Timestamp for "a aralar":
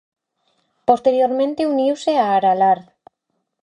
2.17-2.79